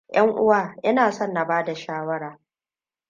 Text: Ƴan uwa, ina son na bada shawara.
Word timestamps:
Ƴan 0.13 0.29
uwa, 0.35 0.75
ina 0.83 1.11
son 1.11 1.33
na 1.33 1.45
bada 1.45 1.75
shawara. 1.75 2.39